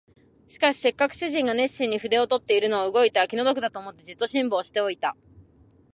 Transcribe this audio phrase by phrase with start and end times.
[0.47, 5.15] しかしせっかく主人が熱心に筆を執っているのを動いては気の毒だと思って、じっと辛抱しておった